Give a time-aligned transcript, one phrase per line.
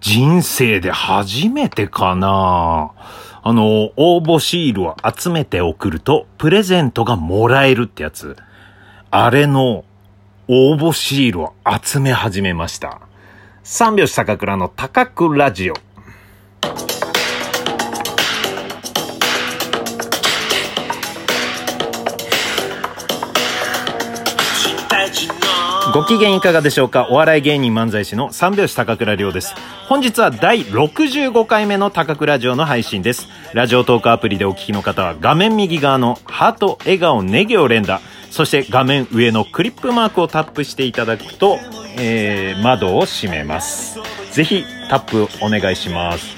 [0.00, 2.92] 人生で初めてかな
[3.42, 8.36] あの、応募シールを集めて送ると、プレゼントがもらえるってやつ。
[9.10, 9.84] あれの
[10.48, 13.00] 応募シールを集め始めました。
[13.62, 15.74] 三拍子高倉の高くラジオ。
[25.94, 27.08] ご機嫌いかがでしょうか？
[27.10, 29.54] お笑い芸人漫才師の三拍子高倉涼です。
[29.88, 33.26] 本日は第65回目の高倉城の配信です。
[33.54, 41.56] ラジオトークアプリでお聞きの方は画面右側のハート、笑顔、ネギを連打、そして画面上のクリップマークをタップしていただくと、
[41.98, 43.98] えー、窓を閉めます。
[44.30, 46.36] ぜひタップお願いします。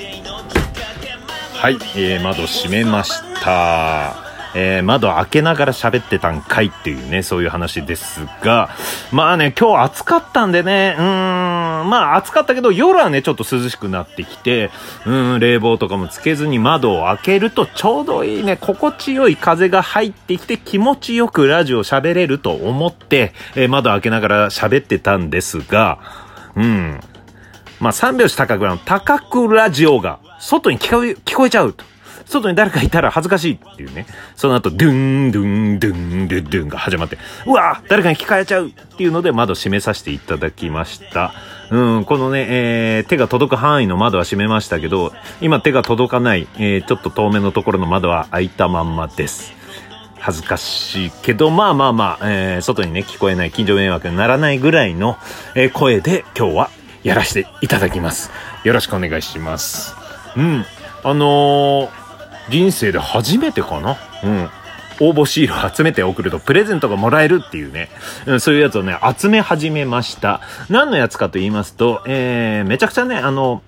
[1.54, 4.30] はい、えー、窓閉めました。
[4.54, 8.70] えー、窓開けながら喋ってたんかいっていうね、そういう話ですが、
[9.12, 11.49] まあね、今日暑かったんでね、うーん、
[11.84, 14.70] まあ暑かったけど、夜はね、ちょっと涼しくなってきて、
[15.06, 25.98] うん、冷房とかもつけずに窓を開けるとちょうどいいね、心地よい風が入ってきて気持ちよくラジオ喋れると思って、えー、窓開けながら喋ってたんですが、
[26.56, 27.00] うん。
[27.80, 31.84] まあ、三拍子高くの高くラジオが外に聞こえ、聞こえちゃうと。
[32.30, 34.06] 外に誰かいたら恥ずかしいっていうね。
[34.36, 34.92] その後、ドゥ
[35.28, 41.32] ン、ドゥン、ドゥン、ドゥン、ドゥンが始まって、うわ誰かに聞かれちゃうっていうので窓閉めさせていただきました。
[41.70, 49.52] うん、このね、えー、手が届く範囲の窓は閉めましたけど、今手が届かない、えー、ちょっと遠めのところの窓は開いたまんまです。
[50.20, 55.16] 恥ずかしいけど、まあまあまあ、えー、外にね、聞こえない近所迷惑にならないぐらいの、
[55.56, 56.70] えー、声で今日は
[57.02, 58.30] やらせていただきます。
[58.62, 59.96] よろしくお願いします。
[60.36, 60.64] うん。
[61.02, 61.99] あのー、
[62.48, 63.96] 人生で初めてかな？
[64.24, 64.50] うん。
[65.02, 67.88] 応募シールを集めて送るとプレゼントがもらえるっていうね、
[68.26, 70.42] うん、そういうやつをね、集め始めました。
[70.68, 73.62] 何のやつかと言いますと、えー、めちゃくちゃね、あの、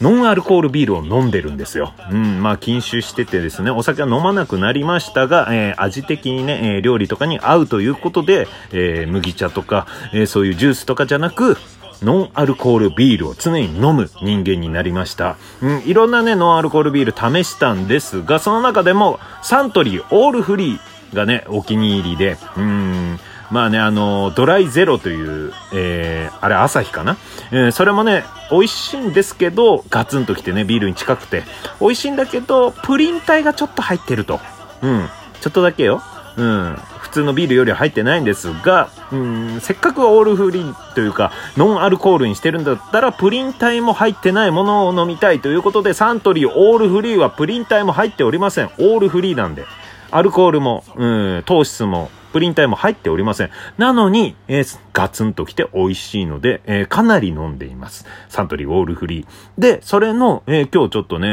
[0.00, 1.92] ノンアルコールビールを飲んでるんですよ。
[2.10, 11.58] うん、まあ禁酒しててですね、お酒は飲まなくなりましたが、えー、味的にね、えー、料理とかに合うということで、えー、麦茶とか、えそういうジュースとかじゃなく、
[12.02, 15.36] ノンアルコールビールを常に飲む人間になりました。
[15.60, 23.18] うん、いろんなね、ノンアルコールビール試したんですが、その中でもサントリーオールフリーがね、お気に入りで、うん、
[23.50, 27.18] まあね、あの、ドライゼロという、えー、あれ朝日かな、
[27.50, 31.44] えー、それもね、美味しいんですけど、ガツンときてね、ビールに近くて、
[31.80, 34.40] 美味しいんだけど、プリン体がちょっと入ってると。
[34.80, 35.08] うん。
[35.40, 36.02] ちょっとだけよ。
[36.36, 36.78] うん。
[37.12, 48.70] 通のビールよりは入ってないんですが、うん、せっかくオールフリーというか、ノンアルコールにしてるんだったら、プリン体も入ってないものを飲みたいということで、サントリーオールフリーはプリン体も入っておりません。
[48.78, 49.64] オールフリーなんで。
[50.10, 51.06] アルコールも、う
[51.38, 53.50] ん、糖質も、プリン体も入っておりません。
[53.78, 58.06] なのに、えー、ガツンときて美味しいので、えー、かなり飲んでいます。
[58.28, 59.26] サントリーオールフリー。
[59.60, 61.30] で、それの、えー、今日ちょっとね、え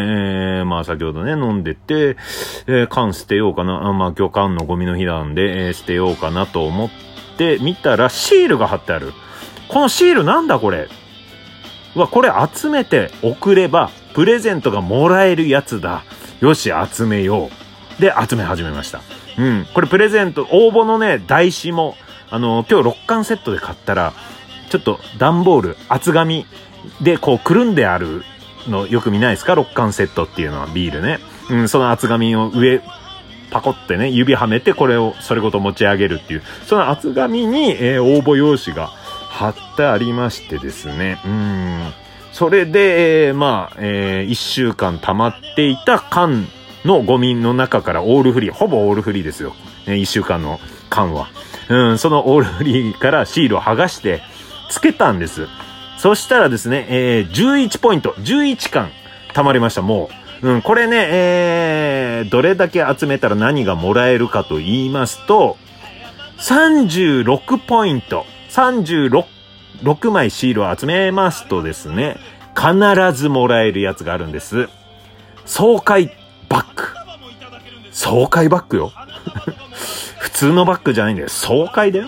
[0.61, 2.17] ー、まあ先ほどね、飲んでて、
[2.67, 3.87] えー、缶捨てようかな。
[3.87, 6.89] あまあ今日缶のゴミの日なんで、えー、捨てようかなと思っ
[7.37, 9.13] て見たらシールが貼ってある。
[9.69, 10.87] このシールなんだこれ？
[11.95, 16.03] うわ、これ集めて送れば、プレゼントがもらえるやつだ。
[16.39, 17.49] よし、集めよ
[17.97, 18.01] う。
[18.01, 19.01] で、集め始めました。
[19.39, 19.65] うん。
[19.73, 21.95] これプレゼント、応募のね、台紙も、
[22.29, 24.13] あの、今日6巻セットで買ったら、
[24.69, 26.45] ちょっと段ボール、厚紙
[27.01, 28.23] でこうくるんである
[28.67, 31.19] のよく見ないですか ?6 巻セットっていうのはビールね。
[31.49, 32.81] うん、その厚紙を上、
[33.49, 41.19] パコってね、指はめてこれをそれごと持ち上げるっていう、その厚紙に、えー、応募用紙が貼ってありましてですね。
[41.25, 41.93] うん。
[42.31, 46.47] それで、えー、まあ、えー、1週間溜まっていた缶
[46.89, 49.53] のゴミの中からオールフリー、ほぼオールフリーですよ。
[49.85, 51.27] ね、一週間の間は。
[51.69, 54.21] うん、そのオールフリーからシールを剥がして、
[54.71, 55.47] つけたんです。
[55.99, 58.89] そしたらですね、えー、11ポイント、11巻
[59.33, 60.09] 貯まりました、も
[60.41, 60.49] う。
[60.49, 65.57] うん、これね、えー、どれだけ集めたら何がもらえるかと言いますと、
[66.39, 69.25] 36ポイント、36、
[69.83, 72.17] 6枚シールを集めますとですね、
[72.55, 72.73] 必
[73.13, 74.69] ずもらえるやつがあるんです。
[75.45, 76.11] 爽快
[76.49, 76.83] バッグ。
[77.91, 78.91] 爽快バッグよ。
[80.19, 81.29] 普通のバッグじゃないんだよ。
[81.29, 82.07] 爽快だよ。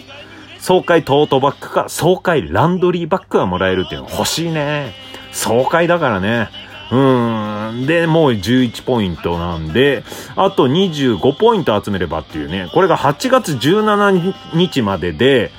[0.60, 4.94] 爽快トートバッグか、爽快ランドリーバッグがもらえるっていうの欲しいね。
[5.32, 6.50] 爽快だからね。
[6.92, 7.86] うーん。
[7.88, 10.04] で、もう11ポイントなんで、
[10.36, 12.70] あと25ポイント集めればっていうね。
[12.74, 15.52] これが8月17日までで、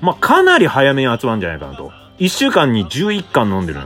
[0.00, 1.92] まあ、かなり早めに集まるんじゃないかなと。
[2.18, 3.80] 1週間に11巻飲んでる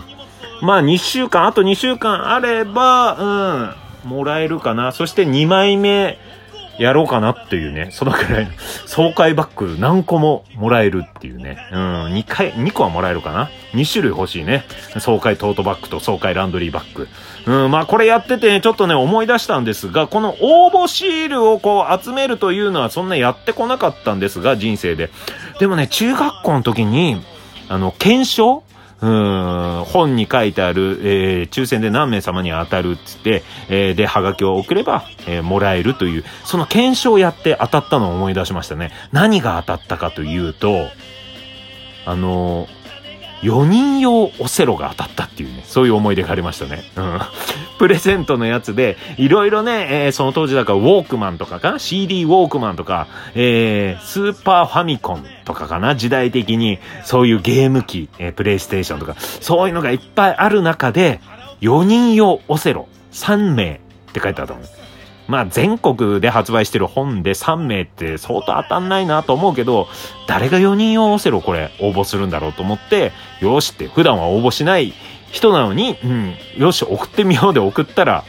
[0.60, 3.74] まあ、2週間、あと2週間あれば、うん。
[4.04, 4.92] もらえるかな。
[4.92, 6.18] そして2枚目
[6.78, 8.52] やろうかなっていうね、そのくらいの、
[8.86, 11.58] 爽快バッグ何個ももらえるっていうね。
[11.72, 11.78] うん、
[12.14, 14.64] 2回、2個はもらえるかな ?2 種類欲しいね。
[15.00, 17.08] 爽快トートバッグと爽快ランドリーバッグ。
[17.46, 25.10] うん、まあこれやってて、ね、ちょっとね、思い出したんですが、この応募シールをこう集めるというのはそんなやってこなかったんですが、人生で。
[25.58, 27.20] でもね、中学校の時に、
[27.68, 28.62] あの、検証
[29.00, 38.90] うん、本に書いてある、えー、抽選で何名様に当たるっつって、えー、で、ハガキを送れば、えー、もらえるという、その検証をやって当たったのを思い出しましたね。
[39.12, 40.88] 何が当たったかというと、
[42.06, 42.77] あのー
[43.42, 46.82] 4人用オセロが当たったっていうね、そういう思い出がありましたね。
[46.96, 47.20] うん。
[47.78, 55.94] プレゼントのやつで、いろいろね、えー、その当時だからウォークマンとかかな ?CD ウォークマンとか、えー、スーパーファミコンとかかな？
[55.94, 61.20] 時代的に、そういうゲーム機、えー、プレイステーションとか、そういうのがいっぱいある中で、
[61.60, 64.60] 4人用オセロ3名って書いてあったの。
[65.28, 69.86] まあ全国で発売してる本で3名って相当当たんないなと思うけど、
[70.26, 74.94] 誰が4人用オセロこれ応募するんだろうと思って、よしって普段は応募しない
[75.30, 78.24] 人なのに、うん、よし送ってみようで送ったら、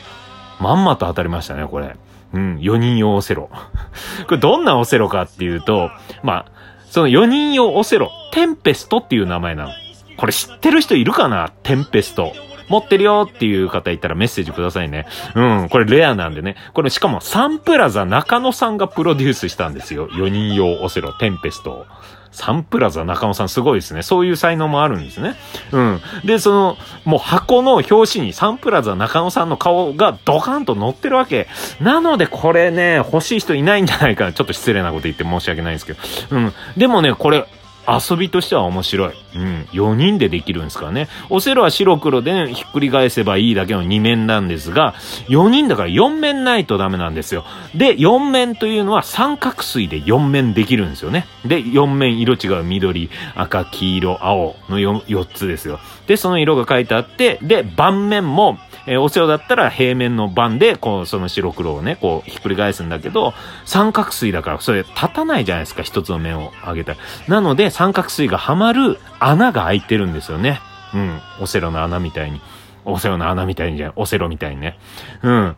[0.59, 1.95] まんまと当たりましたね、これ。
[2.33, 3.49] うん、4人用オセロ。
[4.27, 5.89] これどんなオセロかっていうと、
[6.21, 6.45] まあ、
[6.89, 9.71] その4人用オセロ、テンペストっていう名前なの。
[10.17, 11.49] これ知ってる人いるかな？
[11.63, 12.33] テンペスト。
[12.69, 15.05] 持ってるよっていう方いたらメッセージくださいね。
[15.35, 16.55] うん、これレアなんでね。
[16.73, 20.07] これしかもサンプラザ中野さんがプロデュースしたんですよ。
[20.09, 21.85] 4人用オセロテンペストを
[22.31, 24.03] サンプラザ中野さんすごいですね。
[24.03, 25.35] そういう才能もあるんですね。
[25.71, 26.01] うん。
[26.23, 31.47] で、その、もう箱の表紙にサンプラザ中野さんの顔がドカンと載ってるわけ。
[31.81, 34.33] なのでこれね、欲しい人いないんじゃないかな。
[34.33, 35.99] ちょっと失礼なこと言って申し訳ないんですけど。
[36.31, 36.53] うん。
[36.77, 37.45] でもね、これ、
[37.97, 39.13] 遊びとしては面白い。
[39.35, 39.67] うん。
[39.71, 41.07] 4人でできるんですからね。
[41.29, 44.95] オセロは白黒で、ひっくり返せばいいだけの2面なんですが、
[45.27, 47.45] 4人だから4面ないとダメなんですよ。
[47.75, 51.25] で、4面というのは三角錐で4面できるんですよね。
[51.45, 55.79] で、4面色違う緑、赤、黄色、青の 4, 4つですよ。
[56.07, 58.57] で、その色が書いてあって、で、盤面も、
[58.89, 66.97] えー、お世話だったら平面の盤で、こう、その白黒をね、こう、ひっくり返すんだけど、三角錐だから、それ立たないじゃないですか、一つの面を上げたら。
[67.27, 70.59] なので、三角錐がはまる穴が開いてるんですよね。
[70.95, 71.21] うん。
[71.39, 72.41] オセロの穴みたいに。
[72.83, 73.93] オセロの穴みたいにじゃん。
[73.95, 74.79] オセロみたいにね。
[75.21, 75.55] うん。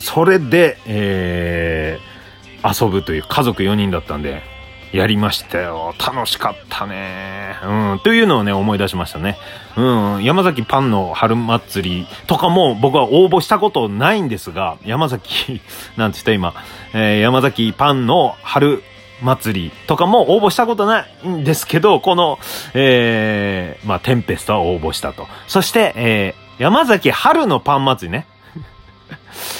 [0.00, 4.42] それで、えー、遊ぶという家族4人だったんで、
[4.92, 5.94] やりましたよ。
[5.98, 7.56] 楽しかったね。
[7.64, 8.00] うん。
[8.02, 9.36] というのをね、思い出しましたね。
[9.76, 10.24] うん。
[10.24, 15.60] 山崎パンの春祭りとかも僕は応募したことないんですが、山崎、
[15.96, 16.54] なんて言った今、
[16.92, 18.82] えー、山崎パンの春
[19.22, 22.40] 祭りとかも応募したことないんですけど、この、
[22.74, 25.28] えー、まあ、テンペストは応募したと。
[25.46, 28.26] そして、えー、山崎春のパン祭りね。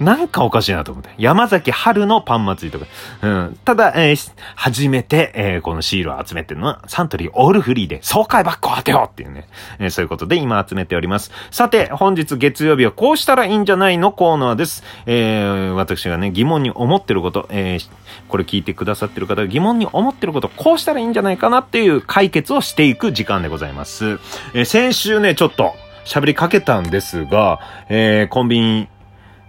[0.00, 1.10] なんかおかしいなと思って。
[1.18, 2.90] 山崎春のパン祭りとか。
[3.22, 3.58] うん。
[3.64, 9.48] ただ、えー、初めて、えー、このシールを集めてるのは、サントリーオールフリーで、爽快バッグを当てようっていうね。
[9.78, 11.32] えー、そういうことで今集めております。
[11.50, 14.84] さて、本日月曜日はこうしたらいいんじゃないのコーナーです。
[15.06, 17.88] えー、私がね、疑問に思ってること、えー、
[18.28, 24.20] これ聞いてくださってる方が疑問に思ってること、こうしたらいいんじゃないかなっていう解決をしていく時間でございます。
[24.54, 25.74] えー、先週ね、ちょっと、
[26.08, 27.60] 喋りかけたんですが、
[27.90, 28.88] えー、コンビニ、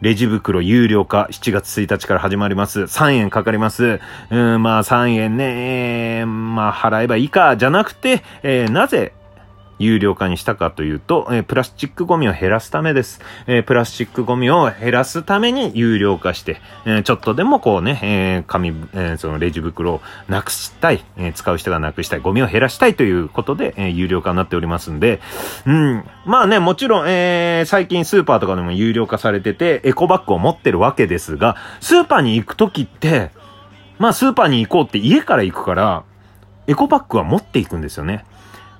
[0.01, 2.81] レジ袋有料化7月1日から始まります。
[2.81, 3.99] 3円かかります。
[4.29, 9.11] うん、まあ3円ね、えー、まあ払えばいいか、じゃなくて、えー、なぜ
[9.79, 13.21] 有料化にしたかというと、えー、プラスチックゴミを減らすためです。
[13.47, 25.21] えー、プラスチックゴミを減らすために有料化して、えー、ちょっとでもこうね、え、紙、え、そのレジ袋をなくしたい、え、使う人がなくしたい、ゴミを減らしたいということで、え、有料化になっておりますんで、
[25.65, 33.31] うん、まあね、もちろん、え、最近スーパーとかでも有料化されてて、エコバッグを持ってるわけですが、スーパーに行くときって、
[33.97, 36.03] まあスーパーに行こうって家から行くから、
[36.67, 38.25] エコバッグは持っていくんですよね。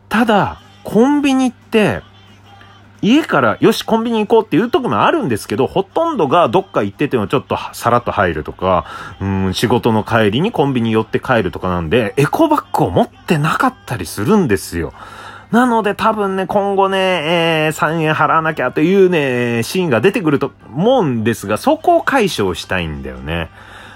[0.10, 2.02] ただ、コンビニって、
[3.04, 8.86] 家からよしコンビニ行こうっていう時もあるんですけど、ほとんどがどっか行っててもちょっとさらっと入るとか、
[9.22, 14.92] うん、仕事の帰りにコンビニ寄って帰るとかなんで、エコバッグを持ってなかったりするんですよ。
[15.52, 16.98] なので多分ね、今後ね、
[17.68, 23.52] えー、3円払わなきゃというね、シーンが出てくると思うんですが、そこを解消したいんだよね。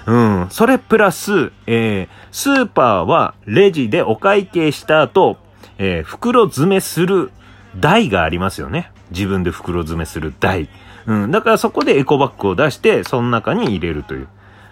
[0.05, 0.47] うん。
[0.51, 5.37] それプラス、えー、スーパーはレジでお会計した後、
[5.85, 7.29] えー、袋詰めする
[7.77, 8.89] 台がありますよね。
[9.11, 10.69] 自分で袋詰めする台。
[11.05, 11.31] うん。
[11.31, 14.27] だからそこでエコバッグを出して、その中に入れるという。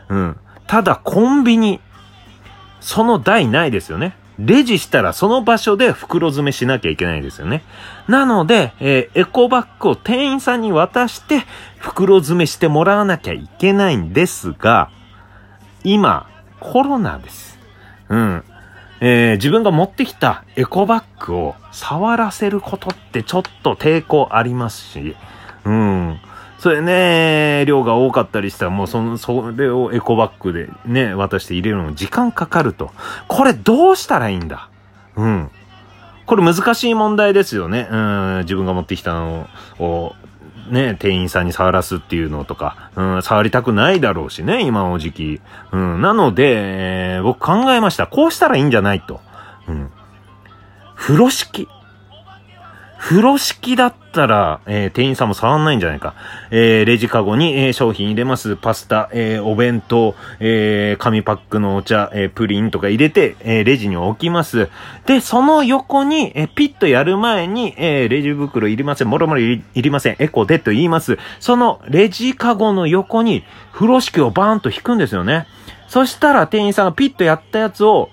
[0.07, 0.37] うん。
[0.67, 1.81] ただ、コンビニ、
[2.79, 4.15] その台ないですよね。
[4.39, 7.61] レジしたらその場所で袋詰めしなきゃいけないですよね。
[8.07, 11.43] なので、えー、エコバッグを店員さんに渡して
[11.77, 14.89] 袋詰めしてもらわなきゃいけないんですが、
[15.83, 16.29] 今、
[16.61, 17.59] コロナです。
[18.07, 18.43] うん。
[19.01, 25.15] えー、自分が持ってきたエコバッグを触らせることってちょっと抵抗ありますし、
[25.65, 26.19] うん。
[26.59, 32.91] それね、量が多かったりしたらもうその、それをエコバッグでね、渡して入れるのに時間かかると。
[33.27, 34.69] これどうしたらいいんだ？
[35.15, 35.49] うん。
[36.27, 37.87] これ難しい問題ですよね。
[37.89, 39.47] うん、自分が持ってきたの
[39.79, 40.15] を、
[40.71, 45.41] ね、店員さんに触らすっていうのとか、うん、触りたくないだろうしね、今の時期。
[45.71, 48.07] うん、なので、えー、僕考えました。
[48.07, 49.19] こうしたらいいんじゃないと。
[49.67, 49.91] うん。
[50.95, 51.67] 風呂敷。
[53.01, 56.13] 風呂敷だったら、えー、店員さんも触んないんじゃないか。
[56.51, 58.55] えー、レジカゴに、えー、商品入れます。
[58.55, 64.69] パスタ、えお弁当、え紙パックのお茶、えプリンとか入れて、えレジに置きます。
[65.07, 69.09] で、その横に、えピッとやる前に、えレジ袋いりません。
[69.09, 70.15] もろもろいりません。
[70.19, 71.17] エコでと言います。
[71.39, 73.43] そのレジカゴの横に、
[73.73, 75.47] 風呂敷をバーンと引くんですよね。
[75.87, 78.09] そしたら店員さんがピッとやったやつを、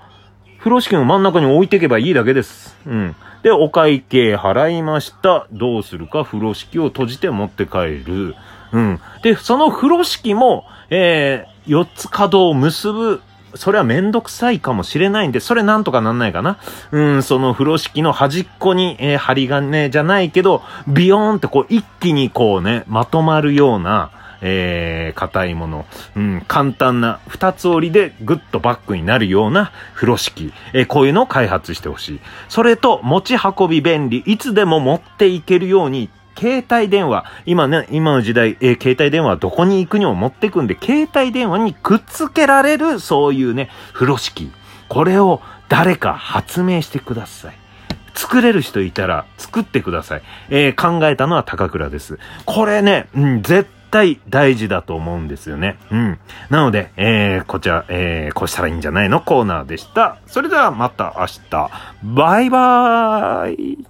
[0.60, 2.74] 風呂敷の真ん中に置いていけばいいだけです。
[2.86, 3.14] うん。
[3.48, 5.46] で、お会計払いました。
[5.50, 8.34] どうするか風呂敷を閉じて持って帰る。
[8.72, 9.00] うん。
[9.22, 13.22] で、その風呂敷も、えー、4つ角を結ぶ
[13.54, 16.58] それはめんどくさいかもしれないんで、それなんとかなんないかな。
[16.92, 24.10] うん、その風呂敷の端っこに、えー、針金じゃないけど、ビヨーンってこう一気にこうね、まとまるような、
[24.40, 32.20] えー、硬いもの、うん、簡単な二つ折りでぐっとバッグになるような風呂敷、えー、こういうのを開発してほしい。
[32.48, 44.52] それと、持ち運び便利、いつでも持っていけるように、携帯電話、今ね、今の時代、えー、携帯電話どこに行くにも持ってくんで、携帯電話にくっつけられる、そういうね、風呂敷。
[44.88, 47.54] これを誰か発明してください。
[48.14, 50.22] 作れる人いたら作ってください。
[50.50, 52.18] えー、考えたのは高倉です。
[52.46, 55.78] これね、うん、絶対大事だと思うんですよね。
[55.90, 56.18] うん。
[56.50, 59.20] なので、えー、こちら、えー、こうしたらいいんじゃないの？
[59.20, 60.18] コーナーでした。
[60.26, 61.70] それではまた明日。
[62.02, 63.86] バイバーイ